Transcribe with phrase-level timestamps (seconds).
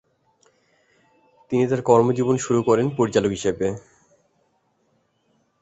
[1.51, 3.67] তিনি তার কর্মজীবন শুরু করেন পরিচালক হিসেবে।